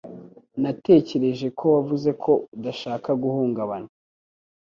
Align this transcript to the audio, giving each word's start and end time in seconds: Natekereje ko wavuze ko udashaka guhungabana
Natekereje 0.61 1.47
ko 1.57 1.63
wavuze 1.75 2.09
ko 2.23 2.31
udashaka 2.55 3.09
guhungabana 3.23 3.89